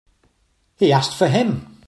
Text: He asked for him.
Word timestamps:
He 0.77 0.91
asked 0.91 1.13
for 1.15 1.27
him. 1.27 1.77